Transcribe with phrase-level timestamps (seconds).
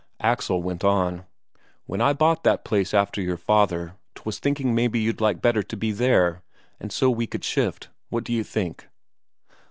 [0.23, 1.25] Axel went on:
[1.85, 5.77] "When I bought that place after your father, 'twas thinking maybe you'd like better to
[5.77, 6.41] be there,
[6.79, 7.89] and so we could shift.
[8.09, 8.87] What d'you think?"